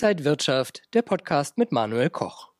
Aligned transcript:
Inside 0.00 0.24
Wirtschaft, 0.24 0.82
der 0.94 1.02
Podcast 1.02 1.58
mit 1.58 1.72
Manuel 1.72 2.08
Koch. 2.08 2.50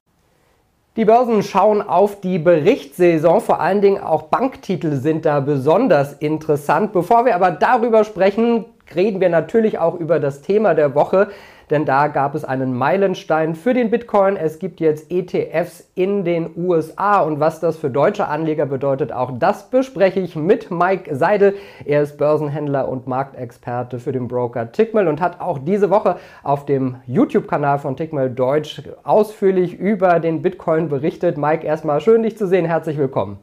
Die 0.97 1.05
Börsen 1.05 1.45
schauen 1.45 1.81
auf 1.81 2.21
die 2.21 2.41
Berichtssaison, 2.41 3.41
vor 3.41 3.61
allen 3.61 3.81
Dingen 3.81 4.03
auch 4.03 4.23
Banktitel 4.23 4.97
sind 4.97 5.25
da 5.25 5.39
besonders 5.39 6.15
interessant. 6.15 6.93
Bevor 6.93 7.27
wir 7.27 7.37
aber 7.37 7.53
darüber 7.53 8.03
sprechen, 8.03 8.65
reden 8.93 9.21
wir 9.21 9.29
natürlich 9.29 9.79
auch 9.79 9.95
über 9.95 10.19
das 10.19 10.43
Thema 10.43 10.75
der 10.75 10.97
Woche 10.97 11.29
denn 11.71 11.85
da 11.85 12.09
gab 12.09 12.35
es 12.35 12.45
einen 12.45 12.75
Meilenstein 12.75 13.55
für 13.55 13.75
den 13.75 13.91
Bitcoin. 13.91 14.37
Es 14.37 14.59
gibt 14.59 14.81
jetzt 14.81 15.11
ETFs 15.11 15.89
in 15.95 16.25
den 16.25 16.51
USA 16.57 17.21
und 17.21 17.41
was 17.41 17.61
das 17.61 17.77
für 17.77 17.91
deutsche 17.91 18.29
Anleger 18.29 18.67
bedeutet, 18.67 19.13
auch 19.13 19.39
das 19.39 19.71
bespreche 19.71 20.21
ich 20.21 20.37
mit 20.37 20.71
Mike 20.71 21.15
Seidel. 21.15 21.55
Er 21.85 22.03
ist 22.03 22.19
Börsenhändler 22.19 22.89
und 22.89 23.07
Marktexperte 23.07 23.99
für 23.99 24.13
den 24.13 24.29
Broker 24.29 24.73
Tickmill 24.73 25.09
und 25.09 25.21
hat 25.21 25.41
auch 25.41 25.59
diese 25.59 25.91
Woche 25.91 26.17
auf 26.43 26.67
dem 26.67 26.97
YouTube-Kanal 27.07 27.79
von 27.79 27.97
Tickmill 27.97 28.31
Deutsch 28.31 28.83
ausführlich 29.05 29.75
über 29.75 30.21
den 30.21 30.43
Bitcoin 30.43 30.89
berichtet. 30.89 31.39
Mike, 31.39 31.67
erstmal 31.67 32.01
schön 32.01 32.23
dich 32.23 32.37
zu 32.37 32.47
sehen. 32.47 32.65
Herzlich 32.65 32.99
willkommen. 32.99 33.39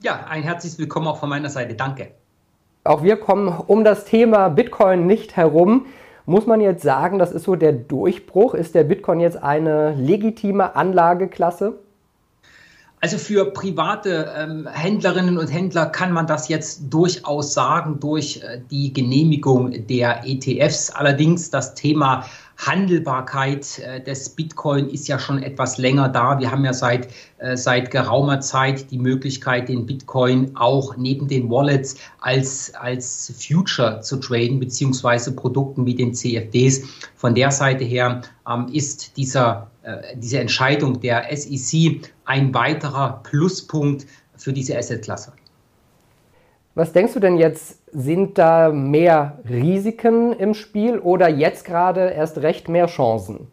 Ja, 0.00 0.26
ein 0.28 0.42
herzliches 0.42 0.78
Willkommen 0.78 1.06
auch 1.06 1.18
von 1.18 1.28
meiner 1.28 1.48
Seite. 1.48 1.74
Danke. 1.74 2.08
Auch 2.84 3.02
wir 3.02 3.16
kommen 3.16 3.48
um 3.48 3.82
das 3.82 4.04
Thema 4.04 4.48
Bitcoin 4.48 5.06
nicht 5.06 5.36
herum. 5.36 5.86
Muss 6.28 6.44
man 6.44 6.60
jetzt 6.60 6.82
sagen, 6.82 7.20
das 7.20 7.30
ist 7.30 7.44
so 7.44 7.54
der 7.54 7.72
Durchbruch? 7.72 8.54
Ist 8.54 8.74
der 8.74 8.82
Bitcoin 8.82 9.20
jetzt 9.20 9.40
eine 9.40 9.94
legitime 9.94 10.74
Anlageklasse? 10.74 11.78
Also 13.00 13.18
für 13.18 13.52
private 13.52 14.32
ähm, 14.36 14.66
Händlerinnen 14.66 15.38
und 15.38 15.46
Händler 15.46 15.86
kann 15.86 16.10
man 16.10 16.26
das 16.26 16.48
jetzt 16.48 16.82
durchaus 16.90 17.54
sagen 17.54 18.00
durch 18.00 18.42
äh, 18.42 18.60
die 18.70 18.92
Genehmigung 18.92 19.86
der 19.86 20.22
ETFs. 20.24 20.90
Allerdings 20.90 21.50
das 21.50 21.74
Thema 21.74 22.24
Handelbarkeit 22.56 23.78
äh, 23.80 24.00
des 24.00 24.30
Bitcoin 24.30 24.88
ist 24.88 25.08
ja 25.08 25.18
schon 25.18 25.42
etwas 25.42 25.78
länger 25.78 26.08
da. 26.08 26.38
Wir 26.38 26.50
haben 26.50 26.64
ja 26.64 26.72
seit, 26.72 27.08
äh, 27.38 27.56
seit 27.56 27.90
geraumer 27.90 28.40
Zeit 28.40 28.90
die 28.90 28.98
Möglichkeit, 28.98 29.68
den 29.68 29.86
Bitcoin 29.86 30.56
auch 30.56 30.96
neben 30.96 31.28
den 31.28 31.50
Wallets 31.50 31.96
als, 32.20 32.74
als 32.74 33.32
Future 33.38 34.00
zu 34.00 34.16
traden, 34.16 34.58
beziehungsweise 34.58 35.32
Produkten 35.32 35.84
wie 35.86 35.94
den 35.94 36.14
CFDs. 36.14 36.82
Von 37.14 37.34
der 37.34 37.50
Seite 37.50 37.84
her 37.84 38.22
ähm, 38.48 38.68
ist 38.72 39.16
dieser, 39.16 39.70
äh, 39.82 40.16
diese 40.16 40.40
Entscheidung 40.40 41.00
der 41.00 41.24
SEC 41.36 42.00
ein 42.24 42.54
weiterer 42.54 43.20
Pluspunkt 43.22 44.06
für 44.36 44.52
diese 44.52 44.76
Assetklasse. 44.78 45.32
Was 46.76 46.92
denkst 46.92 47.14
du 47.14 47.20
denn 47.20 47.38
jetzt, 47.38 47.78
sind 47.90 48.36
da 48.36 48.70
mehr 48.70 49.38
Risiken 49.48 50.34
im 50.34 50.52
Spiel 50.52 50.98
oder 50.98 51.26
jetzt 51.26 51.64
gerade 51.64 52.10
erst 52.10 52.36
recht 52.36 52.68
mehr 52.68 52.86
Chancen? 52.86 53.46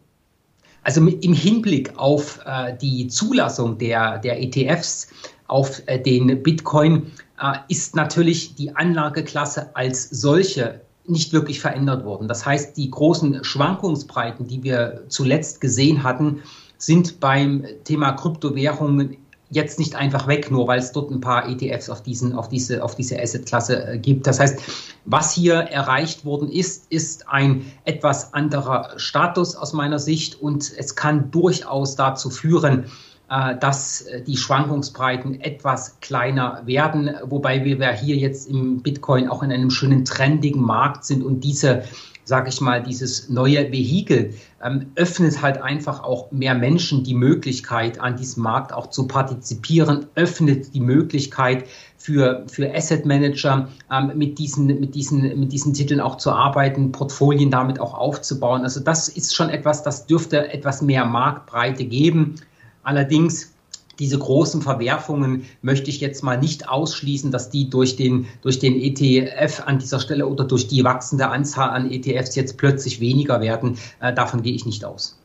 Also 0.82 1.00
im 1.00 1.32
Hinblick 1.32 1.98
auf 1.98 2.40
äh, 2.44 2.76
die 2.76 3.08
Zulassung 3.08 3.78
der, 3.78 4.18
der 4.18 4.42
ETFs 4.42 5.08
auf 5.46 5.80
äh, 5.86 5.98
den 5.98 6.42
Bitcoin 6.42 7.12
äh, 7.40 7.54
ist 7.68 7.96
natürlich 7.96 8.56
die 8.56 8.76
Anlageklasse 8.76 9.74
als 9.74 10.10
solche 10.10 10.82
nicht 11.06 11.32
wirklich 11.32 11.60
verändert 11.60 12.04
worden. 12.04 12.28
Das 12.28 12.44
heißt, 12.44 12.76
die 12.76 12.90
großen 12.90 13.42
Schwankungsbreiten, 13.42 14.48
die 14.48 14.62
wir 14.62 15.04
zuletzt 15.08 15.62
gesehen 15.62 16.02
hatten, 16.02 16.42
sind 16.76 17.20
beim 17.20 17.64
Thema 17.84 18.12
Kryptowährungen 18.12 19.16
jetzt 19.54 19.78
nicht 19.78 19.94
einfach 19.94 20.26
weg, 20.26 20.50
nur 20.50 20.66
weil 20.66 20.80
es 20.80 20.90
dort 20.90 21.10
ein 21.10 21.20
paar 21.20 21.48
ETFs 21.48 21.88
auf, 21.88 22.02
diesen, 22.02 22.34
auf 22.34 22.48
diese, 22.48 22.82
auf 22.82 22.96
diese 22.96 23.20
Assetklasse 23.20 23.86
äh, 23.86 23.98
gibt. 23.98 24.26
Das 24.26 24.40
heißt, 24.40 24.60
was 25.04 25.32
hier 25.32 25.54
erreicht 25.54 26.24
worden 26.24 26.50
ist, 26.50 26.90
ist 26.90 27.28
ein 27.28 27.64
etwas 27.84 28.34
anderer 28.34 28.90
Status 28.96 29.54
aus 29.54 29.72
meiner 29.72 30.00
Sicht 30.00 30.40
und 30.42 30.72
es 30.76 30.96
kann 30.96 31.30
durchaus 31.30 31.94
dazu 31.94 32.30
führen, 32.30 32.86
dass 33.28 34.02
äh, 34.02 34.22
die 34.22 34.36
Schwankungsbreiten 34.36 35.40
etwas 35.40 35.98
kleiner 36.00 36.62
werden, 36.64 37.10
wobei 37.24 37.64
wir 37.64 37.92
hier 37.92 38.16
jetzt 38.16 38.48
im 38.48 38.82
Bitcoin 38.82 39.28
auch 39.28 39.42
in 39.42 39.50
einem 39.50 39.70
schönen 39.70 40.04
trendigen 40.04 40.62
Markt 40.62 41.04
sind 41.04 41.24
und 41.24 41.42
diese 41.42 41.84
sage 42.24 42.48
ich 42.48 42.60
mal, 42.60 42.82
dieses 42.82 43.28
neue 43.28 43.70
Vehikel 43.70 44.34
ähm, 44.62 44.86
öffnet 44.94 45.42
halt 45.42 45.60
einfach 45.60 46.02
auch 46.02 46.32
mehr 46.32 46.54
Menschen 46.54 47.04
die 47.04 47.14
Möglichkeit, 47.14 48.00
an 48.00 48.16
diesem 48.16 48.42
Markt 48.42 48.72
auch 48.72 48.88
zu 48.88 49.06
partizipieren, 49.06 50.06
öffnet 50.14 50.74
die 50.74 50.80
Möglichkeit 50.80 51.64
für, 51.98 52.44
für 52.46 52.74
Asset 52.74 53.04
Manager 53.04 53.68
ähm, 53.92 54.12
mit, 54.14 54.38
diesen, 54.38 54.66
mit, 54.66 54.94
diesen, 54.94 55.38
mit 55.38 55.52
diesen 55.52 55.74
Titeln 55.74 56.00
auch 56.00 56.16
zu 56.16 56.32
arbeiten, 56.32 56.92
Portfolien 56.92 57.50
damit 57.50 57.78
auch 57.78 57.94
aufzubauen. 57.94 58.62
Also 58.62 58.80
das 58.80 59.08
ist 59.08 59.34
schon 59.34 59.50
etwas, 59.50 59.82
das 59.82 60.06
dürfte 60.06 60.50
etwas 60.52 60.80
mehr 60.80 61.04
Marktbreite 61.04 61.84
geben. 61.84 62.36
Allerdings 62.84 63.54
diese 63.98 64.18
großen 64.18 64.62
Verwerfungen 64.62 65.44
möchte 65.62 65.90
ich 65.90 66.00
jetzt 66.00 66.22
mal 66.22 66.38
nicht 66.38 66.68
ausschließen, 66.68 67.30
dass 67.30 67.50
die 67.50 67.70
durch 67.70 67.96
den, 67.96 68.26
durch 68.42 68.58
den 68.58 68.74
ETF 68.74 69.62
an 69.66 69.78
dieser 69.78 70.00
Stelle 70.00 70.26
oder 70.26 70.44
durch 70.44 70.66
die 70.66 70.84
wachsende 70.84 71.28
Anzahl 71.28 71.70
an 71.70 71.90
ETFs 71.90 72.34
jetzt 72.34 72.56
plötzlich 72.58 73.00
weniger 73.00 73.40
werden. 73.40 73.78
Äh, 74.00 74.12
davon 74.12 74.42
gehe 74.42 74.54
ich 74.54 74.66
nicht 74.66 74.84
aus. 74.84 75.18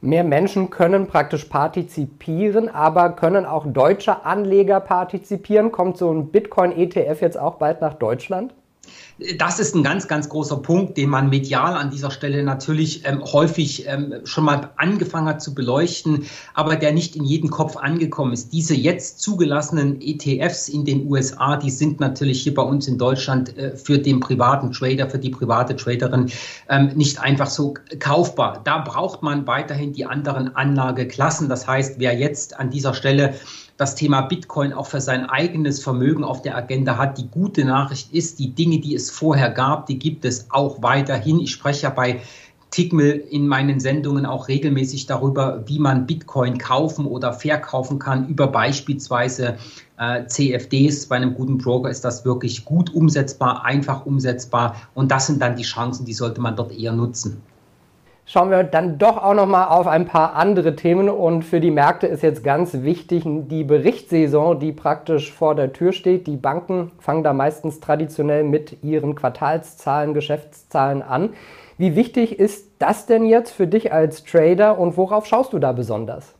Mehr 0.00 0.22
Menschen 0.22 0.70
können 0.70 1.08
praktisch 1.08 1.46
partizipieren, 1.46 2.68
aber 2.68 3.10
können 3.10 3.44
auch 3.44 3.66
deutsche 3.66 4.24
Anleger 4.24 4.78
partizipieren? 4.78 5.72
Kommt 5.72 5.96
so 5.96 6.12
ein 6.12 6.28
Bitcoin-ETF 6.28 7.20
jetzt 7.20 7.38
auch 7.38 7.56
bald 7.56 7.80
nach 7.80 7.94
Deutschland? 7.94 8.54
Das 9.36 9.58
ist 9.58 9.74
ein 9.74 9.82
ganz, 9.82 10.06
ganz 10.06 10.28
großer 10.28 10.58
Punkt, 10.58 10.96
den 10.96 11.10
man 11.10 11.28
medial 11.28 11.74
an 11.74 11.90
dieser 11.90 12.12
Stelle 12.12 12.44
natürlich 12.44 13.04
ähm, 13.04 13.22
häufig 13.24 13.86
ähm, 13.88 14.14
schon 14.24 14.44
mal 14.44 14.70
angefangen 14.76 15.26
hat 15.26 15.42
zu 15.42 15.54
beleuchten, 15.54 16.26
aber 16.54 16.76
der 16.76 16.92
nicht 16.92 17.16
in 17.16 17.24
jedem 17.24 17.50
Kopf 17.50 17.76
angekommen 17.76 18.32
ist. 18.32 18.52
Diese 18.52 18.76
jetzt 18.76 19.20
zugelassenen 19.20 20.00
ETFs 20.00 20.68
in 20.68 20.84
den 20.84 21.08
USA, 21.08 21.56
die 21.56 21.70
sind 21.70 21.98
natürlich 21.98 22.42
hier 22.42 22.54
bei 22.54 22.62
uns 22.62 22.86
in 22.86 22.96
Deutschland 22.96 23.56
äh, 23.58 23.76
für 23.76 23.98
den 23.98 24.20
privaten 24.20 24.70
Trader, 24.70 25.10
für 25.10 25.18
die 25.18 25.30
private 25.30 25.74
Traderin 25.74 26.30
ähm, 26.68 26.92
nicht 26.94 27.20
einfach 27.20 27.50
so 27.50 27.74
kaufbar. 27.98 28.60
Da 28.62 28.78
braucht 28.78 29.22
man 29.22 29.48
weiterhin 29.48 29.92
die 29.92 30.06
anderen 30.06 30.54
Anlageklassen. 30.54 31.48
Das 31.48 31.66
heißt, 31.66 31.98
wer 31.98 32.16
jetzt 32.16 32.58
an 32.58 32.70
dieser 32.70 32.94
Stelle 32.94 33.34
das 33.78 33.94
Thema 33.94 34.22
Bitcoin 34.22 34.72
auch 34.72 34.86
für 34.86 35.00
sein 35.00 35.26
eigenes 35.26 35.82
Vermögen 35.82 36.24
auf 36.24 36.42
der 36.42 36.56
Agenda 36.56 36.98
hat. 36.98 37.16
Die 37.16 37.28
gute 37.28 37.64
Nachricht 37.64 38.12
ist, 38.12 38.40
die 38.40 38.50
Dinge, 38.50 38.80
die 38.80 38.94
es 38.94 39.10
vorher 39.10 39.50
gab, 39.50 39.86
die 39.86 39.98
gibt 39.98 40.24
es 40.24 40.50
auch 40.50 40.82
weiterhin. 40.82 41.38
Ich 41.40 41.52
spreche 41.52 41.84
ja 41.84 41.90
bei 41.90 42.20
Tickmill 42.70 43.24
in 43.30 43.46
meinen 43.46 43.78
Sendungen 43.78 44.26
auch 44.26 44.48
regelmäßig 44.48 45.06
darüber, 45.06 45.62
wie 45.66 45.78
man 45.78 46.06
Bitcoin 46.06 46.58
kaufen 46.58 47.06
oder 47.06 47.32
verkaufen 47.32 48.00
kann, 48.00 48.28
über 48.28 48.48
beispielsweise 48.48 49.56
äh, 49.96 50.26
CFDs. 50.26 51.06
Bei 51.06 51.16
einem 51.16 51.34
guten 51.34 51.58
Broker 51.58 51.88
ist 51.88 52.04
das 52.04 52.24
wirklich 52.24 52.64
gut 52.64 52.92
umsetzbar, 52.92 53.64
einfach 53.64 54.04
umsetzbar 54.04 54.74
und 54.94 55.10
das 55.12 55.28
sind 55.28 55.40
dann 55.40 55.56
die 55.56 55.62
Chancen, 55.62 56.04
die 56.04 56.14
sollte 56.14 56.40
man 56.40 56.56
dort 56.56 56.72
eher 56.72 56.92
nutzen 56.92 57.40
schauen 58.28 58.50
wir 58.50 58.62
dann 58.62 58.98
doch 58.98 59.16
auch 59.16 59.34
noch 59.34 59.46
mal 59.46 59.68
auf 59.68 59.86
ein 59.86 60.06
paar 60.06 60.34
andere 60.34 60.76
Themen 60.76 61.08
und 61.08 61.42
für 61.44 61.60
die 61.60 61.70
Märkte 61.70 62.06
ist 62.06 62.22
jetzt 62.22 62.44
ganz 62.44 62.74
wichtig 62.74 63.24
die 63.26 63.64
Berichtssaison, 63.64 64.60
die 64.60 64.72
praktisch 64.72 65.32
vor 65.32 65.54
der 65.54 65.72
Tür 65.72 65.92
steht. 65.92 66.26
Die 66.26 66.36
Banken 66.36 66.92
fangen 67.00 67.24
da 67.24 67.32
meistens 67.32 67.80
traditionell 67.80 68.44
mit 68.44 68.84
ihren 68.84 69.14
Quartalszahlen, 69.14 70.12
Geschäftszahlen 70.12 71.02
an. 71.02 71.30
Wie 71.78 71.96
wichtig 71.96 72.38
ist 72.38 72.66
das 72.78 73.06
denn 73.06 73.24
jetzt 73.24 73.50
für 73.50 73.66
dich 73.66 73.92
als 73.92 74.24
Trader 74.24 74.78
und 74.78 74.96
worauf 74.96 75.26
schaust 75.26 75.54
du 75.54 75.58
da 75.58 75.72
besonders? 75.72 76.34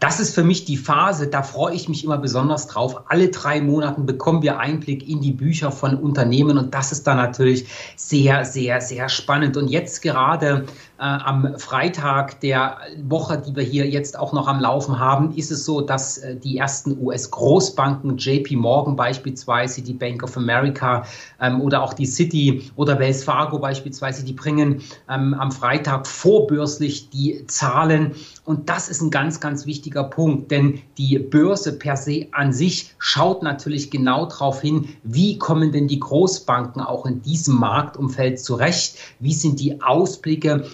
Das 0.00 0.20
ist 0.20 0.34
für 0.34 0.42
mich 0.42 0.64
die 0.64 0.76
Phase, 0.76 1.28
da 1.28 1.42
freue 1.42 1.74
ich 1.74 1.88
mich 1.88 2.04
immer 2.04 2.18
besonders 2.18 2.66
drauf. 2.66 3.02
Alle 3.08 3.28
drei 3.28 3.60
Monate 3.60 4.00
bekommen 4.00 4.42
wir 4.42 4.58
Einblick 4.58 5.08
in 5.08 5.20
die 5.20 5.32
Bücher 5.32 5.70
von 5.70 5.96
Unternehmen 5.96 6.58
und 6.58 6.74
das 6.74 6.92
ist 6.92 7.06
dann 7.06 7.16
natürlich 7.16 7.66
sehr, 7.96 8.44
sehr, 8.44 8.80
sehr 8.80 9.08
spannend. 9.08 9.56
Und 9.56 9.68
jetzt 9.68 10.02
gerade 10.02 10.64
am 11.04 11.58
Freitag 11.58 12.38
der 12.40 12.78
Woche, 13.02 13.36
die 13.36 13.56
wir 13.56 13.64
hier 13.64 13.88
jetzt 13.88 14.16
auch 14.16 14.32
noch 14.32 14.46
am 14.46 14.60
Laufen 14.60 15.00
haben, 15.00 15.34
ist 15.34 15.50
es 15.50 15.64
so, 15.64 15.80
dass 15.80 16.18
äh, 16.18 16.36
die 16.36 16.58
ersten 16.58 16.96
US-Großbanken, 17.00 18.18
JP 18.18 18.54
Morgan 18.56 18.94
beispielsweise, 18.94 19.82
die 19.82 19.94
Bank 19.94 20.22
of 20.22 20.36
America 20.36 21.04
ähm, 21.40 21.60
oder 21.60 21.82
auch 21.82 21.92
die 21.92 22.06
City 22.06 22.70
oder 22.76 23.00
Wells 23.00 23.24
Fargo 23.24 23.58
beispielsweise, 23.58 24.24
die 24.24 24.32
bringen 24.32 24.80
ähm, 25.10 25.34
am 25.34 25.50
Freitag 25.50 26.06
vorbörslich 26.06 27.10
die 27.10 27.46
Zahlen. 27.48 28.12
Und 28.44 28.68
das 28.68 28.88
ist 28.88 29.00
ein 29.00 29.10
ganz, 29.10 29.40
ganz 29.40 29.66
wichtiger 29.66 30.04
Punkt, 30.04 30.52
denn 30.52 30.82
die 30.98 31.18
Börse 31.18 31.72
per 31.72 31.96
se 31.96 32.26
an 32.30 32.52
sich 32.52 32.94
schaut 32.98 33.42
natürlich 33.42 33.90
genau 33.90 34.26
darauf 34.26 34.60
hin, 34.60 34.88
wie 35.02 35.36
kommen 35.38 35.72
denn 35.72 35.88
die 35.88 35.98
Großbanken 35.98 36.80
auch 36.80 37.06
in 37.06 37.22
diesem 37.22 37.56
Marktumfeld 37.56 38.38
zurecht? 38.38 38.98
Wie 39.18 39.34
sind 39.34 39.58
die 39.58 39.82
Ausblicke? 39.82 40.64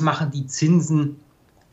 Machen 0.00 0.30
die 0.30 0.46
Zinsen, 0.46 1.16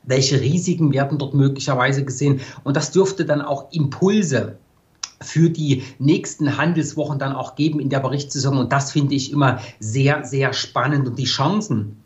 welche 0.04 0.42
Risiken 0.42 0.92
werden 0.92 1.18
dort 1.18 1.34
möglicherweise 1.34 2.04
gesehen. 2.04 2.42
Und 2.64 2.76
das 2.76 2.92
dürfte 2.92 3.26
dann 3.26 3.42
auch 3.42 3.72
Impulse 3.72 4.58
für 5.22 5.50
die 5.50 5.84
nächsten 6.00 6.58
Handelswochen 6.58 7.18
dann 7.20 7.34
auch 7.34 7.56
geben 7.56 7.80
in 7.80 7.90
der 7.90 8.00
Berichtssaison. 8.00 8.58
Und 8.58 8.74
das 8.74 8.92
finde 8.92 9.16
ich 9.16 9.32
immer 9.32 9.60
sehr, 9.80 10.26
sehr 10.26 10.54
spannend. 10.54 11.08
Und 11.08 11.18
die 11.18 11.26
Chancen, 11.26 12.03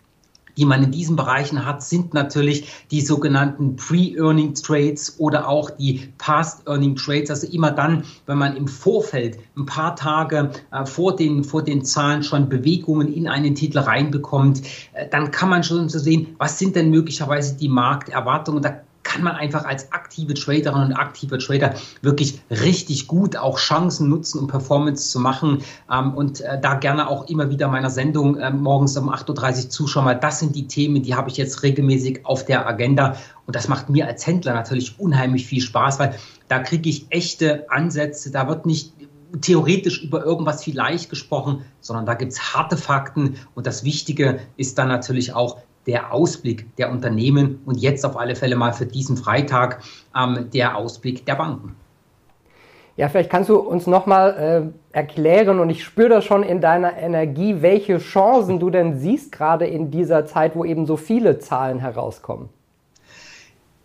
die 0.58 0.66
man 0.66 0.84
in 0.84 0.92
diesen 0.92 1.16
Bereichen 1.16 1.66
hat, 1.66 1.84
sind 1.84 2.14
natürlich 2.14 2.68
die 2.92 3.02
sogenannten 3.02 3.76
Pre-Earning 3.76 4.56
Trades 4.56 5.16
oder 5.20 5.48
auch 5.48 5.70
die 5.70 6.10
Past-Earning 6.18 6.96
Trades. 6.96 7.30
Also 7.30 7.48
immer 7.48 7.72
dann, 7.72 8.04
wenn 8.26 8.38
man 8.38 8.58
im 8.58 8.68
Vorfeld 8.68 9.38
ein 9.56 9.66
paar 9.66 9.96
Tage 9.96 10.52
äh, 10.72 10.86
vor, 10.86 11.16
den, 11.16 11.44
vor 11.44 11.64
den 11.64 11.86
Zahlen 11.86 12.24
schon 12.24 12.50
Bewegungen 12.50 13.14
in 13.14 13.28
einen 13.28 13.56
Titel 13.56 13.80
reinbekommt, 13.80 14.64
äh, 14.94 15.08
dann 15.10 15.32
kann 15.32 15.50
man 15.50 15.64
schon 15.64 15.90
so 15.90 16.00
sehen, 16.00 16.36
was 16.38 16.60
sind 16.60 16.76
denn 16.76 16.90
möglicherweise 16.90 17.56
die 17.56 17.70
Markterwartungen. 17.70 18.64
Da 18.64 18.82
kann 19.08 19.24
man 19.24 19.36
einfach 19.36 19.64
als 19.64 19.94
aktive 19.94 20.34
Traderin 20.34 20.88
und 20.88 20.94
aktiver 20.94 21.40
Trader 21.40 21.74
wirklich 22.02 22.42
richtig 22.52 23.08
gut 23.08 23.38
auch 23.38 23.58
Chancen 23.58 24.10
nutzen, 24.10 24.40
um 24.40 24.48
Performance 24.48 25.10
zu 25.10 25.20
machen. 25.20 25.64
Ähm, 25.90 26.14
und 26.14 26.42
äh, 26.42 26.60
da 26.60 26.76
gerne 26.76 27.08
auch 27.08 27.30
immer 27.30 27.50
wieder 27.50 27.70
meiner 27.70 27.90
Sendung 27.90 28.38
äh, 28.38 28.52
morgens 28.52 28.98
um 28.98 29.10
8.30 29.10 29.64
Uhr 29.64 29.70
zuschauen, 29.70 30.06
weil 30.06 30.20
das 30.20 30.40
sind 30.40 30.58
die 30.58 30.68
Themen, 30.68 31.04
die 31.04 31.16
habe 31.16 31.30
ich 31.30 31.38
jetzt 31.38 31.64
regelmäßig 31.64 32.26
auf 32.26 32.44
der 32.44 32.68
Agenda. 32.68 33.16
Und 33.46 33.56
das 33.56 33.70
macht 33.70 33.90
mir 33.90 34.08
als 34.08 34.28
Händler 34.28 34.54
natürlich 34.54 35.00
unheimlich 35.00 35.46
viel 35.46 35.62
Spaß, 35.62 36.00
weil 36.00 36.16
da 36.50 36.60
kriege 36.60 36.90
ich 36.90 37.08
echte 37.10 37.72
Ansätze. 37.72 38.30
Da 38.30 38.50
wird 38.50 38.66
nicht 38.66 38.92
theoretisch 39.42 40.04
über 40.04 40.24
irgendwas 40.26 40.64
vielleicht 40.64 41.10
gesprochen, 41.10 41.64
sondern 41.80 42.06
da 42.06 42.14
gibt 42.14 42.34
es 42.34 42.54
harte 42.54 42.76
Fakten. 42.76 43.38
Und 43.56 43.68
das 43.68 43.86
Wichtige 43.86 44.40
ist 44.58 44.78
dann 44.78 44.90
natürlich 44.90 45.34
auch, 45.34 45.58
der 45.88 46.14
Ausblick 46.14 46.76
der 46.76 46.92
Unternehmen 46.92 47.62
und 47.66 47.78
jetzt 47.78 48.06
auf 48.06 48.18
alle 48.18 48.36
Fälle 48.36 48.56
mal 48.56 48.74
für 48.74 48.86
diesen 48.86 49.18
Freitag 49.18 49.82
ähm, 50.16 50.50
der 50.54 50.76
Ausblick 50.76 51.26
der 51.26 51.36
Banken. 51.36 51.76
Ja, 52.98 53.10
vielleicht 53.10 53.30
kannst 53.30 53.50
du 53.50 53.58
uns 53.58 53.86
nochmal 53.86 54.74
äh, 54.92 54.96
erklären, 54.98 55.60
und 55.60 55.70
ich 55.70 55.84
spüre 55.84 56.10
das 56.10 56.26
schon 56.26 56.42
in 56.42 56.62
deiner 56.62 56.98
Energie, 56.98 57.62
welche 57.62 58.00
Chancen 58.00 58.60
du 58.60 58.72
denn 58.72 58.98
siehst, 58.98 59.32
gerade 59.32 59.68
in 59.68 59.92
dieser 59.92 60.26
Zeit, 60.26 60.56
wo 60.56 60.66
eben 60.66 60.88
so 60.88 60.98
viele 60.98 61.38
Zahlen 61.38 61.78
herauskommen. 61.78 62.50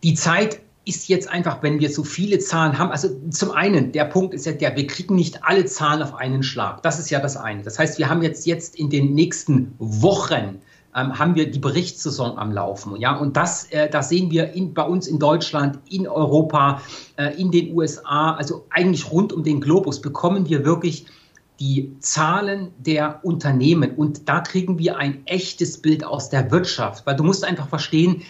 Die 0.03 0.15
Zeit 0.15 0.61
ist 0.87 1.09
jetzt 1.09 1.29
einfach, 1.29 1.63
wenn 1.63 1.79
wir 1.79 1.91
so 1.91 2.05
viele 2.05 2.39
Zahlen 2.39 2.79
haben, 2.79 2.91
also 2.91 3.09
zum 3.31 3.53
einen, 3.53 3.93
der 3.93 4.07
Punkt 4.07 4.35
ist 4.35 4.47
ja 4.47 4.53
der, 4.53 4.75
wir 4.77 4.87
kriegen 4.87 5.15
nicht 5.15 5.45
alle 5.45 5.67
Zahlen 5.67 6.03
auf 6.03 6.15
einen 6.15 6.43
Schlag. 6.43 6.83
Das 6.83 6.99
ist 6.99 7.11
ja 7.11 7.21
das 7.21 7.37
eine. 7.37 7.63
Das 7.63 7.79
heißt, 7.79 7.99
wir 7.99 8.09
haben 8.09 8.23
jetzt, 8.23 8.47
jetzt 8.47 8.77
in 8.77 8.89
den 8.89 9.15
nächsten 9.15 9.75
Wochen 9.79 10.61
ähm, 10.95 11.19
haben 11.19 11.35
wir 11.35 11.51
die 11.51 11.59
Berichtssaison 11.59 12.39
am 12.39 12.53
Laufen. 12.53 12.97
Ja? 12.97 13.17
Und 13.17 13.37
das, 13.37 13.71
äh, 13.71 13.89
das 13.89 14.09
sehen 14.09 14.31
wir 14.31 14.53
in, 14.53 14.75
bei 14.75 14.83
uns 14.83 15.07
in 15.07 15.19
Deutschland, 15.19 15.79
in 15.89 16.07
Europa, 16.07 16.83
äh, 17.17 17.41
in 17.41 17.51
den 17.51 17.75
USA, 17.75 18.35
also 18.35 18.67
eigentlich 18.71 19.11
rund 19.11 19.33
um 19.33 19.43
den 19.43 19.61
Globus 19.61 20.01
bekommen 20.01 20.49
wir 20.49 20.65
wirklich 20.65 21.07
die 21.61 21.97
Zahlen 22.01 22.73
der 22.79 23.21
Unternehmen. 23.23 23.95
Und 23.95 24.29
da 24.29 24.41
kriegen 24.41 24.79
wir 24.79 24.97
ein 24.97 25.27
echtes 25.27 25.79
Bild 25.79 26.05
aus 26.05 26.29
der 26.29 26.51
Wirtschaft. 26.51 27.07
Weil 27.07 27.17
du 27.17 27.25
musst 27.25 27.45
einfach 27.45 27.69
verstehen, 27.69 28.23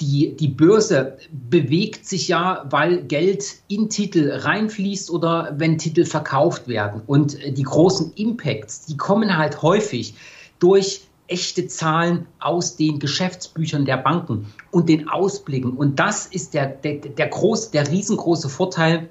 die, 0.00 0.36
die 0.36 0.48
Börse 0.48 1.16
bewegt 1.32 2.06
sich 2.06 2.28
ja, 2.28 2.66
weil 2.70 3.02
Geld 3.02 3.56
in 3.68 3.88
Titel 3.88 4.30
reinfließt 4.30 5.10
oder 5.10 5.54
wenn 5.56 5.78
Titel 5.78 6.04
verkauft 6.04 6.68
werden. 6.68 7.02
Und 7.06 7.42
äh, 7.42 7.52
die 7.52 7.62
großen 7.62 8.12
Impacts, 8.14 8.86
die 8.86 8.96
kommen 8.96 9.36
halt 9.36 9.62
häufig 9.62 10.14
durch 10.58 11.05
echte 11.28 11.66
Zahlen 11.66 12.26
aus 12.38 12.76
den 12.76 12.98
Geschäftsbüchern 12.98 13.84
der 13.84 13.96
Banken 13.96 14.52
und 14.70 14.88
den 14.88 15.08
Ausblicken. 15.08 15.72
Und 15.72 15.98
das 15.98 16.26
ist 16.26 16.54
der, 16.54 16.66
der, 16.66 16.94
der, 16.96 17.28
groß, 17.28 17.70
der 17.70 17.90
riesengroße 17.90 18.48
Vorteil, 18.48 19.08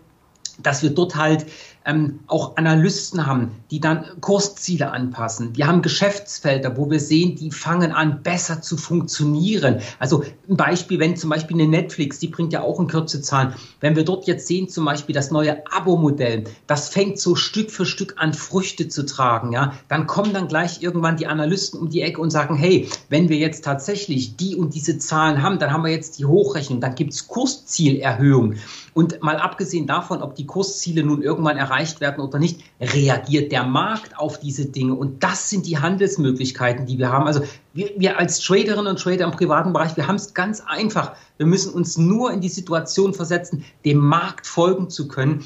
dass 0.60 0.84
wir 0.84 0.92
dort 0.92 1.16
halt 1.16 1.46
ähm, 1.86 2.20
auch 2.28 2.58
Analysten 2.58 3.28
haben, 3.28 3.52
die 3.70 3.80
dann 3.80 4.06
Kursziele 4.20 4.92
anpassen. 4.92 5.56
Wir 5.56 5.68
haben 5.68 5.82
Geschäftsfelder, 5.82 6.78
wo 6.78 6.90
wir 6.90 7.00
sehen, 7.00 7.36
die 7.36 7.52
fangen 7.52 7.92
an, 7.92 8.24
besser 8.24 8.62
zu 8.62 8.76
funktionieren. 8.76 9.82
Also 10.00 10.24
ein 10.50 10.58
Beispiel, 10.58 11.00
wenn 11.00 11.16
zum 11.16 11.30
Beispiel 11.30 11.58
eine 11.58 11.68
Netflix, 11.68 12.20
die 12.20 12.28
bringt 12.28 12.54
ja 12.54 12.62
auch 12.62 12.80
in 12.80 12.88
Kürze 12.88 13.22
Zahlen, 13.22 13.54
wenn 13.82 13.96
wir 13.96 14.04
dort 14.04 14.26
jetzt 14.26 14.48
sehen, 14.48 14.68
zum 14.68 14.86
Beispiel 14.86 15.14
das 15.14 15.32
neue 15.32 15.64
Abo-Modell, 15.72 16.46
das 16.68 16.90
fängt 16.90 17.20
so 17.20 17.36
Stück 17.36 17.70
für 17.70 17.86
Stück 17.86 18.16
an, 18.18 18.34
Früchte 18.34 18.88
zu 18.88 19.06
tragen, 19.06 19.52
ja, 19.52 19.74
dann 19.88 20.08
kommen 20.08 20.34
dann 20.34 20.48
gleich 20.48 20.82
irgendwann 20.82 21.18
die 21.18 21.28
Analysten 21.28 21.80
um 21.80 21.90
die 21.90 22.02
Ecke 22.02 22.20
und 22.20 22.32
sagen, 22.32 22.56
hey, 22.56 22.90
wenn 23.10 23.30
wir 23.30 23.38
jetzt 23.38 23.64
tatsächlich 23.64 24.36
die 24.38 24.56
und 24.56 24.74
diese 24.74 24.98
Zahlen 24.98 25.44
haben, 25.44 25.60
dann 25.60 25.72
haben 25.72 25.84
wir 25.84 25.92
jetzt 25.92 26.18
die 26.18 26.26
Hochrechnung, 26.26 26.82
dann 26.82 26.96
gibt 26.96 27.14
es 27.14 27.28
Kurszielerhöhung. 27.28 28.56
Und 28.94 29.22
mal 29.22 29.38
abgesehen 29.38 29.88
davon, 29.88 30.22
ob 30.22 30.36
die 30.36 30.46
Kursziele 30.46 31.04
nun 31.04 31.22
irgendwann 31.22 31.58
erreicht 31.58 31.75
werden 32.02 32.24
oder 32.24 32.40
nicht, 32.40 32.62
reagiert 32.80 33.52
der 33.52 33.64
Markt 33.64 34.18
auf 34.18 34.40
diese 34.40 34.66
Dinge. 34.66 34.94
Und 34.96 35.24
das 35.24 35.50
sind 35.50 35.66
die 35.66 35.78
Handelsmöglichkeiten, 35.78 36.86
die 36.86 36.98
wir 36.98 37.12
haben. 37.12 37.28
Also 37.28 37.42
wir, 37.74 37.92
wir 37.98 38.18
als 38.18 38.40
Traderinnen 38.40 38.88
und 38.88 39.00
Trader 39.00 39.26
im 39.26 39.32
privaten 39.32 39.74
Bereich, 39.74 39.96
wir 39.98 40.08
haben 40.08 40.16
es 40.16 40.34
ganz 40.34 40.62
einfach. 40.66 41.14
Wir 41.38 41.46
müssen 41.46 41.74
uns 41.74 41.98
nur 41.98 42.32
in 42.32 42.42
die 42.42 42.50
Situation 42.50 43.14
versetzen, 43.14 43.64
dem 43.84 43.98
Markt 43.98 44.48
folgen 44.48 44.90
zu 44.90 45.08
können. 45.08 45.44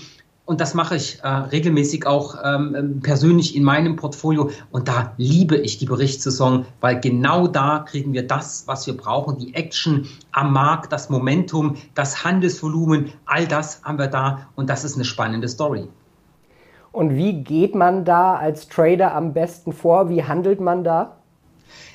Und 0.50 0.62
das 0.62 0.74
mache 0.74 0.96
ich 0.96 1.20
äh, 1.22 1.28
regelmäßig 1.28 2.08
auch 2.08 2.36
ähm, 2.44 2.74
ähm, 2.76 3.00
persönlich 3.02 3.56
in 3.56 3.64
meinem 3.64 3.98
Portfolio. 3.98 4.50
Und 4.72 4.88
da 4.88 5.14
liebe 5.18 5.56
ich 5.58 5.78
die 5.78 5.86
Berichtssaison, 5.86 6.66
weil 6.82 7.00
genau 7.00 7.46
da 7.46 7.86
kriegen 7.88 8.14
wir 8.14 8.26
das, 8.26 8.64
was 8.66 8.88
wir 8.88 8.98
brauchen. 8.98 9.38
Die 9.38 9.54
Action 9.54 10.08
am 10.32 10.52
Markt, 10.52 10.92
das 10.92 11.12
Momentum, 11.12 11.76
das 11.94 12.24
Handelsvolumen, 12.24 13.12
all 13.28 13.48
das 13.48 13.84
haben 13.84 14.00
wir 14.00 14.08
da. 14.08 14.50
Und 14.56 14.72
das 14.72 14.84
ist 14.84 14.96
eine 14.96 15.06
spannende 15.06 15.48
Story. 15.48 15.88
Und 17.00 17.16
wie 17.16 17.32
geht 17.32 17.76
man 17.76 18.04
da 18.04 18.36
als 18.36 18.68
Trader 18.68 19.16
am 19.16 19.32
besten 19.32 19.72
vor? 19.72 20.10
Wie 20.10 20.26
handelt 20.26 20.60
man 20.60 20.84
da? 20.84 21.16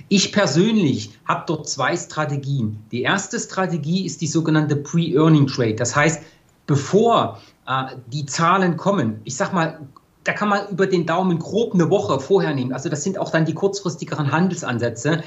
Ich 0.09 0.33
persönlich 0.33 1.11
habe 1.27 1.45
dort 1.47 1.69
zwei 1.69 1.95
Strategien. 1.95 2.83
Die 2.91 3.03
erste 3.03 3.39
Strategie 3.39 4.07
ist 4.07 4.23
die 4.23 4.27
sogenannte 4.27 4.77
Pre-Earning 4.77 5.47
Trade. 5.47 5.75
Das 5.75 5.95
heißt, 5.95 6.23
bevor 6.67 7.39
äh, 7.69 7.97
die 8.07 8.25
Zahlen 8.25 8.79
kommen. 8.79 9.21
Ich 9.25 9.37
sag 9.37 9.53
mal, 9.53 9.79
da 10.25 10.33
kann 10.33 10.49
man 10.49 10.69
über 10.69 10.87
den 10.87 11.05
Daumen 11.05 11.39
grob 11.39 11.75
eine 11.75 11.91
Woche 11.91 12.19
vorher 12.19 12.55
nehmen. 12.55 12.73
Also 12.73 12.89
das 12.89 13.03
sind 13.03 13.19
auch 13.19 13.31
dann 13.31 13.45
die 13.45 13.53
kurzfristigeren 13.53 14.33
Handelsansätze 14.33 15.23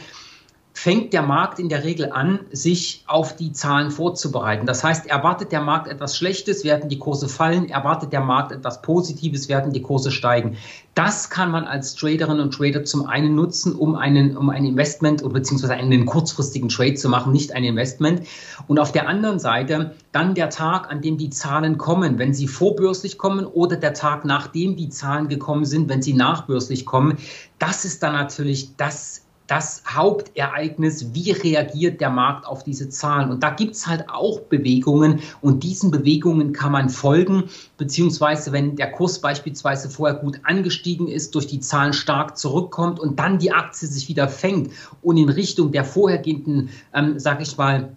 fängt 0.77 1.11
der 1.11 1.23
Markt 1.23 1.57
in 1.57 1.69
der 1.69 1.83
Regel 1.83 2.11
an, 2.11 2.39
sich 2.51 3.03
auf 3.07 3.35
die 3.35 3.51
Zahlen 3.51 3.89
vorzubereiten. 3.89 4.67
Das 4.67 4.83
heißt, 4.83 5.07
erwartet 5.07 5.51
der 5.51 5.61
Markt 5.61 5.87
etwas 5.87 6.15
Schlechtes, 6.15 6.63
werden 6.63 6.87
die 6.87 6.99
Kurse 6.99 7.27
fallen, 7.27 7.67
erwartet 7.67 8.13
der 8.13 8.21
Markt 8.21 8.51
etwas 8.51 8.83
Positives, 8.83 9.49
werden 9.49 9.73
die 9.73 9.81
Kurse 9.81 10.11
steigen. 10.11 10.55
Das 10.93 11.31
kann 11.31 11.49
man 11.49 11.63
als 11.63 11.95
Traderin 11.95 12.39
und 12.39 12.53
Trader 12.53 12.83
zum 12.83 13.07
einen 13.07 13.33
nutzen, 13.33 13.73
um 13.73 13.95
einen, 13.95 14.37
um 14.37 14.51
ein 14.51 14.65
Investment 14.65 15.23
oder 15.23 15.33
beziehungsweise 15.33 15.73
einen 15.73 16.05
kurzfristigen 16.05 16.69
Trade 16.69 16.93
zu 16.93 17.09
machen, 17.09 17.33
nicht 17.33 17.53
ein 17.53 17.63
Investment. 17.63 18.27
Und 18.67 18.77
auf 18.77 18.91
der 18.91 19.07
anderen 19.07 19.39
Seite 19.39 19.95
dann 20.11 20.35
der 20.35 20.51
Tag, 20.51 20.91
an 20.91 21.01
dem 21.01 21.17
die 21.17 21.31
Zahlen 21.31 21.79
kommen, 21.79 22.19
wenn 22.19 22.35
sie 22.35 22.47
vorbörslich 22.47 23.17
kommen 23.17 23.47
oder 23.47 23.77
der 23.77 23.95
Tag, 23.95 24.25
nachdem 24.25 24.75
die 24.75 24.89
Zahlen 24.89 25.27
gekommen 25.27 25.65
sind, 25.65 25.89
wenn 25.89 26.03
sie 26.03 26.13
nachbörslich 26.13 26.85
kommen. 26.85 27.17
Das 27.57 27.83
ist 27.83 28.03
dann 28.03 28.13
natürlich 28.13 28.75
das 28.77 29.23
das 29.47 29.81
Hauptereignis, 29.87 31.13
wie 31.13 31.31
reagiert 31.31 32.01
der 32.01 32.09
Markt 32.09 32.45
auf 32.45 32.63
diese 32.63 32.89
Zahlen. 32.89 33.31
Und 33.31 33.41
da 33.41 33.49
gibt 33.49 33.75
es 33.75 33.87
halt 33.87 34.09
auch 34.09 34.41
Bewegungen 34.41 35.21
und 35.41 35.63
diesen 35.63 35.89
Bewegungen 35.89 36.51
kann 36.51 36.73
man 36.73 36.89
folgen, 36.89 37.45
beziehungsweise 37.77 38.51
wenn 38.51 38.75
der 38.75 38.91
Kurs 38.91 39.19
beispielsweise 39.19 39.89
vorher 39.89 40.17
gut 40.17 40.41
angestiegen 40.43 41.07
ist, 41.07 41.33
durch 41.33 41.47
die 41.47 41.61
Zahlen 41.61 41.93
stark 41.93 42.37
zurückkommt 42.37 42.99
und 42.99 43.19
dann 43.19 43.39
die 43.39 43.53
Aktie 43.53 43.87
sich 43.87 44.09
wieder 44.09 44.27
fängt 44.27 44.71
und 45.01 45.15
in 45.15 45.29
Richtung 45.29 45.71
der 45.71 45.85
vorhergehenden, 45.85 46.69
ähm, 46.93 47.17
sage 47.17 47.43
ich 47.43 47.55
mal, 47.57 47.93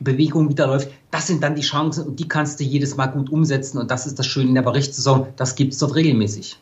Bewegung 0.00 0.48
wieder 0.48 0.66
läuft, 0.68 0.90
das 1.10 1.26
sind 1.26 1.42
dann 1.42 1.54
die 1.54 1.62
Chancen 1.62 2.06
und 2.06 2.20
die 2.20 2.28
kannst 2.28 2.60
du 2.60 2.64
jedes 2.64 2.96
Mal 2.96 3.06
gut 3.06 3.30
umsetzen 3.30 3.78
und 3.78 3.90
das 3.90 4.06
ist 4.06 4.18
das 4.18 4.26
Schöne 4.26 4.48
in 4.48 4.54
der 4.54 4.62
Berichtssaison, 4.62 5.28
das 5.36 5.54
gibt 5.54 5.72
es 5.72 5.78
dort 5.78 5.94
regelmäßig. 5.94 6.58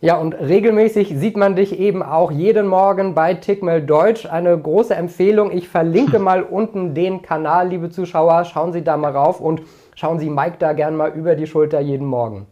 Ja, 0.00 0.18
und 0.18 0.34
regelmäßig 0.34 1.14
sieht 1.16 1.36
man 1.36 1.56
dich 1.56 1.78
eben 1.78 2.02
auch 2.02 2.30
jeden 2.30 2.66
Morgen 2.66 3.14
bei 3.14 3.34
Tickmail 3.34 3.80
Deutsch. 3.80 4.26
Eine 4.26 4.58
große 4.58 4.94
Empfehlung. 4.94 5.50
Ich 5.50 5.68
verlinke 5.68 6.18
mal 6.20 6.42
unten 6.42 6.94
den 6.94 7.22
Kanal, 7.22 7.68
liebe 7.68 7.90
Zuschauer. 7.90 8.44
Schauen 8.44 8.72
Sie 8.72 8.82
da 8.82 8.96
mal 8.96 9.12
rauf 9.12 9.40
und 9.40 9.62
schauen 9.94 10.18
Sie 10.18 10.28
Mike 10.28 10.56
da 10.58 10.72
gern 10.72 10.96
mal 10.96 11.12
über 11.12 11.34
die 11.36 11.46
Schulter 11.46 11.80
jeden 11.80 12.06
Morgen. 12.06 12.46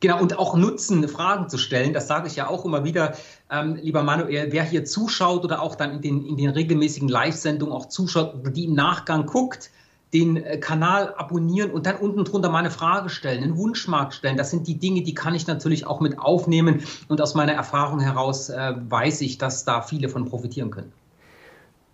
Genau, 0.00 0.18
und 0.18 0.38
auch 0.38 0.56
nutzen, 0.56 1.06
Fragen 1.08 1.50
zu 1.50 1.58
stellen. 1.58 1.92
Das 1.92 2.08
sage 2.08 2.26
ich 2.26 2.36
ja 2.36 2.48
auch 2.48 2.64
immer 2.64 2.84
wieder, 2.84 3.12
ähm, 3.50 3.76
lieber 3.82 4.02
Manuel, 4.02 4.50
wer 4.50 4.64
hier 4.64 4.86
zuschaut 4.86 5.44
oder 5.44 5.60
auch 5.60 5.74
dann 5.74 5.92
in 5.92 6.00
den, 6.00 6.24
in 6.24 6.36
den 6.38 6.48
regelmäßigen 6.48 7.08
Live-Sendungen 7.08 7.74
auch 7.74 7.86
zuschaut, 7.86 8.34
die 8.56 8.64
im 8.64 8.74
Nachgang 8.74 9.26
guckt, 9.26 9.70
den 10.12 10.36
äh, 10.36 10.58
Kanal 10.58 11.14
abonnieren 11.16 11.70
und 11.70 11.86
dann 11.86 11.96
unten 11.96 12.24
drunter 12.24 12.50
mal 12.50 12.58
eine 12.58 12.70
Frage 12.70 13.08
stellen, 13.08 13.42
einen 13.42 13.56
Wunschmarkt 13.56 14.14
stellen. 14.14 14.36
Das 14.36 14.50
sind 14.50 14.66
die 14.66 14.78
Dinge, 14.78 15.02
die 15.02 15.14
kann 15.14 15.34
ich 15.34 15.46
natürlich 15.46 15.86
auch 15.86 16.00
mit 16.00 16.18
aufnehmen. 16.18 16.82
Und 17.08 17.20
aus 17.20 17.34
meiner 17.34 17.52
Erfahrung 17.52 18.00
heraus 18.00 18.48
äh, 18.50 18.74
weiß 18.88 19.20
ich, 19.20 19.38
dass 19.38 19.64
da 19.64 19.82
viele 19.82 20.08
von 20.08 20.24
profitieren 20.24 20.70
können. 20.70 20.92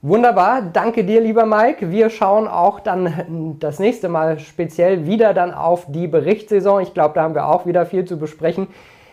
Wunderbar, 0.03 0.63
danke 0.63 1.05
dir, 1.05 1.21
lieber 1.21 1.47
Mike. 1.47 1.91
Wir 1.91 2.11
schauen 2.11 2.47
auch 2.47 2.81
dann 2.81 3.57
das 3.59 3.79
nächste 3.79 4.09
Mal 4.09 4.39
speziell 4.39 5.07
wieder 5.07 5.35
dann 5.35 5.53
auf 5.53 5.91
die 5.91 6.07
Berichtssaison. 6.07 6.83
Ich 6.83 6.95
glaube, 6.95 7.15
da 7.15 7.23
haben 7.23 7.35
wir 7.35 7.47
auch 7.47 7.67
wieder 7.67 7.87
viel 7.87 8.05
zu 8.05 8.17
besprechen. 8.19 8.69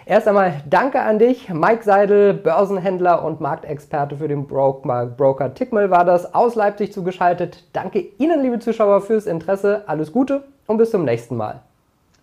Erst 0.05 0.27
einmal 0.27 0.61
danke 0.69 1.01
an 1.01 1.17
dich, 1.17 1.47
Mike 1.49 1.83
Seidel, 1.83 2.33
Börsenhändler 2.33 3.23
und 3.23 3.39
Marktexperte 3.39 4.17
für 4.17 4.27
den 4.27 4.47
Broker 4.47 5.53
Tickmill 5.53 5.89
war 5.89 6.03
das, 6.03 6.33
aus 6.33 6.55
Leipzig 6.55 6.91
zugeschaltet. 6.91 7.63
Danke 7.71 7.99
Ihnen, 8.17 8.41
liebe 8.41 8.59
Zuschauer, 8.59 9.01
fürs 9.01 9.25
Interesse. 9.25 9.83
Alles 9.87 10.11
Gute 10.11 10.43
und 10.67 10.77
bis 10.77 10.91
zum 10.91 11.05
nächsten 11.05 11.37
Mal. 11.37 11.61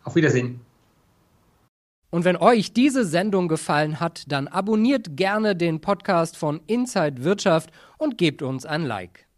Auf 0.05 0.15
Wiedersehen. 0.15 0.61
Und 2.11 2.25
wenn 2.25 2.37
euch 2.37 2.75
diese 2.75 3.05
Sendung 3.05 3.49
gefallen 3.49 4.01
hat, 4.01 4.25
dann 4.31 4.49
abonniert 4.49 5.17
gerne 5.17 5.57
den 5.57 5.81
Podcast 5.81 6.37
von 6.37 6.61
Inside 6.67 7.25
Wirtschaft 7.25 7.71
und 7.97 8.19
gebt 8.19 8.43
uns 8.43 8.67
ein 8.67 8.85
Like. 8.85 9.30